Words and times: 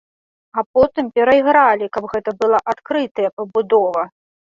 А 0.59 0.61
потым 0.77 1.05
перайгралі, 1.19 1.85
каб 1.97 2.03
гэта 2.13 2.33
была 2.39 2.61
адкрытая 2.73 3.29
пабудова. 3.41 4.03